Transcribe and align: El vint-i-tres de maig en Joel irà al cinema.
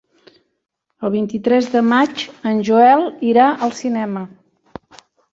El 1.07 1.11
vint-i-tres 1.15 1.67
de 1.73 1.83
maig 1.89 2.23
en 2.51 2.61
Joel 2.69 3.05
irà 3.33 3.45
al 3.67 3.75
cinema. 3.81 4.23